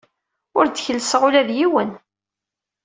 Ur 0.57 0.65
d-kellseɣ 0.67 1.21
ula 1.27 1.47
d 1.47 1.49
yiwen. 1.57 1.91